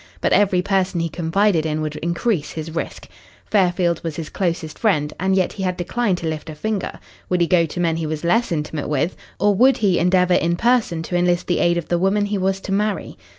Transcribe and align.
But 0.19 0.33
every 0.33 0.63
person 0.63 0.99
he 0.99 1.09
confided 1.09 1.63
in 1.63 1.79
would 1.81 1.95
increase 1.97 2.53
his 2.53 2.71
risk. 2.71 3.07
Fairfield 3.45 4.03
was 4.03 4.15
his 4.15 4.29
closest 4.31 4.79
friend, 4.79 5.13
and 5.19 5.35
yet 5.35 5.53
he 5.53 5.61
had 5.61 5.77
declined 5.77 6.17
to 6.17 6.27
lift 6.27 6.49
a 6.49 6.55
finger. 6.55 6.99
Would 7.29 7.39
he 7.39 7.45
go 7.45 7.67
to 7.67 7.79
men 7.79 7.97
he 7.97 8.07
was 8.07 8.23
less 8.23 8.51
intimate 8.51 8.89
with 8.89 9.15
or 9.39 9.53
would 9.53 9.77
he 9.77 9.99
endeavour 9.99 10.33
in 10.33 10.55
person 10.55 11.03
to 11.03 11.15
enlist 11.15 11.45
the 11.45 11.59
aid 11.59 11.77
of 11.77 11.87
the 11.89 11.99
woman 11.99 12.25
he 12.25 12.39
was 12.39 12.59
to 12.61 12.71
marry? 12.71 13.15